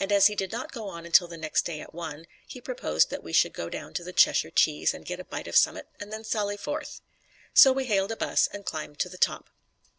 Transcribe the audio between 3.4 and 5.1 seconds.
go down to The Cheshire Cheese and